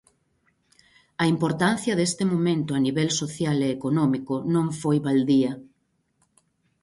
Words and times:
A 1.23 1.25
importancia 1.33 1.93
deste 1.99 2.23
momento 2.33 2.71
a 2.73 2.83
nivel 2.87 3.09
social 3.21 3.57
e 3.67 3.69
económico 3.77 4.33
non 4.53 4.65
foi 4.81 4.97
baldía. 5.07 5.51